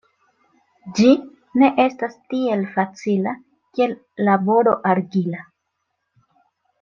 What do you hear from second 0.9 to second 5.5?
Ĝi ne estas tiel facila, kiel laboro argila.